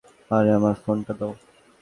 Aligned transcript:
আরে, 0.31 0.49
আমার 0.57 0.75
ফোনটা 0.83 1.13
দাও। 1.19 1.31